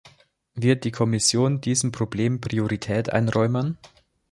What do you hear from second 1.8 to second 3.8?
Problem Priorität einräumen?